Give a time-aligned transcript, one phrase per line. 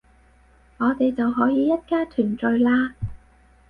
[0.79, 2.91] 我哋就可以一家團聚喇